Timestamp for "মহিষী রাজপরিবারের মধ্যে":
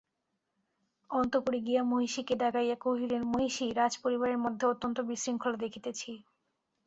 3.33-4.65